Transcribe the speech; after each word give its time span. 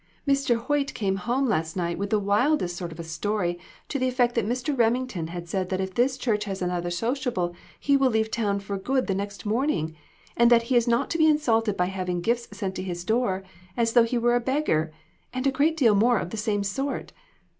Mr. 0.27 0.55
Hoyt 0.55 0.95
came 0.95 1.15
home 1.17 1.45
last 1.47 1.77
night 1.77 1.99
with 1.99 2.09
DON'T 2.09 2.21
REPEAT 2.25 2.33
IT. 2.33 2.49
161 2.49 2.49
the 2.49 2.57
wildest 2.57 2.75
sort 2.75 2.91
of 2.91 2.99
a 2.99 3.03
story, 3.07 3.59
to 3.87 3.99
the 3.99 4.07
effect 4.07 4.33
that 4.33 4.47
Mr. 4.47 4.75
Remington 4.75 5.27
had 5.27 5.47
said 5.47 5.69
that 5.69 5.79
if 5.79 5.93
this 5.93 6.17
church 6.17 6.45
has 6.45 6.59
another 6.59 6.89
sociable 6.89 7.53
he 7.79 7.95
will 7.95 8.09
leave 8.09 8.31
town 8.31 8.59
for 8.59 8.79
good 8.79 9.05
the 9.05 9.13
next 9.13 9.45
morning; 9.45 9.95
and 10.35 10.49
that 10.49 10.63
he 10.63 10.75
is 10.75 10.87
not 10.87 11.11
to 11.11 11.19
be 11.19 11.27
insulted 11.27 11.77
by 11.77 11.85
having 11.85 12.19
gifts 12.19 12.47
sent 12.57 12.73
to 12.73 12.81
his 12.81 13.03
door, 13.03 13.43
as 13.77 13.93
though 13.93 14.01
he 14.01 14.17
were 14.17 14.33
a 14.33 14.39
beggar, 14.39 14.91
and 15.33 15.45
a 15.45 15.51
great 15.51 15.77
deal 15.77 15.93
more 15.93 16.17
of 16.17 16.31
the 16.31 16.35
same 16.35 16.63
sort. 16.63 17.13